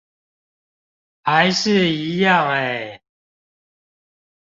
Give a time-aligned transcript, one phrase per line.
[1.21, 3.03] 還是一樣欸